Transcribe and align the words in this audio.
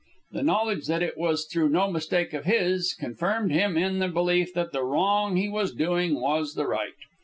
The 0.31 0.41
knowledge 0.41 0.87
that 0.87 1.03
it 1.03 1.15
was 1.15 1.45
through 1.45 1.69
no 1.69 1.91
mistake 1.91 2.33
of 2.33 2.45
his 2.45 2.95
confirmed 2.99 3.51
him 3.51 3.77
in 3.77 3.99
the 3.99 4.07
belief 4.07 4.51
that 4.55 4.71
the 4.71 4.83
wrong 4.83 5.35
he 5.35 5.47
was 5.47 5.75
doing 5.75 6.19
was 6.19 6.55
the 6.55 6.65
right. 6.65 6.95